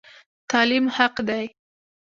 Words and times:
تعلیم 0.51 0.85
حق 0.97 1.15
دی 1.27 1.45